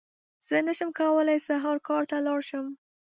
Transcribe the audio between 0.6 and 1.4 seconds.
نشم کولی